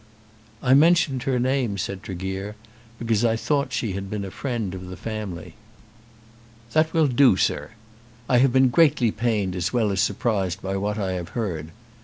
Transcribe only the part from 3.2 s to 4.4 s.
I thought she had been a